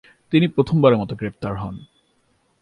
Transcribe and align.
তিনি 0.31 0.47
প্রথমবারের 0.47 0.97
মত 0.97 1.11
গ্রেফতার 1.13 1.55
হন। 1.57 1.75